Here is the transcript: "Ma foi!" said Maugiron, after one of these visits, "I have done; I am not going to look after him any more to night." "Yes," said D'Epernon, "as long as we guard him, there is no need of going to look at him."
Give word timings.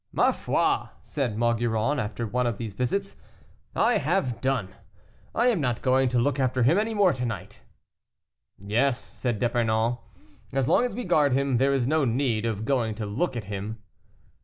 "Ma 0.11 0.31
foi!" 0.31 0.87
said 1.03 1.37
Maugiron, 1.37 1.99
after 1.99 2.25
one 2.25 2.47
of 2.47 2.57
these 2.57 2.73
visits, 2.73 3.17
"I 3.75 3.99
have 3.99 4.41
done; 4.41 4.69
I 5.35 5.49
am 5.49 5.61
not 5.61 5.83
going 5.83 6.09
to 6.09 6.17
look 6.19 6.39
after 6.39 6.63
him 6.63 6.79
any 6.79 6.95
more 6.95 7.13
to 7.13 7.23
night." 7.23 7.59
"Yes," 8.57 8.99
said 8.99 9.37
D'Epernon, 9.37 9.99
"as 10.53 10.67
long 10.67 10.85
as 10.85 10.95
we 10.95 11.03
guard 11.03 11.33
him, 11.33 11.57
there 11.57 11.71
is 11.71 11.85
no 11.85 12.03
need 12.03 12.47
of 12.47 12.65
going 12.65 12.95
to 12.95 13.05
look 13.05 13.37
at 13.37 13.43
him." 13.43 13.77